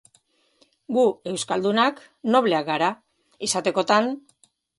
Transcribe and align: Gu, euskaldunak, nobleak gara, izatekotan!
Gu, 0.95 1.03
euskaldunak, 1.31 2.01
nobleak 2.37 2.67
gara, 2.71 2.89
izatekotan! 3.51 4.11